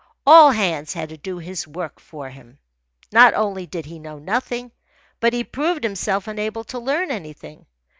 [0.25, 2.57] All hands had to do his work for him.
[3.11, 4.71] Not only did he know nothing,
[5.19, 7.67] but he proved himself unable to learn anything.